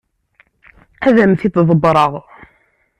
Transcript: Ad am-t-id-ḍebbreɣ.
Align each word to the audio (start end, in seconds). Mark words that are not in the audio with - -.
Ad 1.07 1.17
am-t-id-ḍebbreɣ. 1.23 2.11